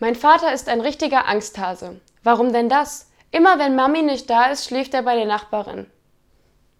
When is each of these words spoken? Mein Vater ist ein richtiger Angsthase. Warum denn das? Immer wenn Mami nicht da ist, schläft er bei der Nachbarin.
Mein 0.00 0.14
Vater 0.14 0.54
ist 0.54 0.70
ein 0.70 0.80
richtiger 0.80 1.28
Angsthase. 1.28 2.00
Warum 2.22 2.54
denn 2.54 2.70
das? 2.70 3.10
Immer 3.30 3.58
wenn 3.58 3.76
Mami 3.76 4.00
nicht 4.00 4.30
da 4.30 4.46
ist, 4.46 4.64
schläft 4.64 4.94
er 4.94 5.02
bei 5.02 5.14
der 5.14 5.26
Nachbarin. 5.26 5.86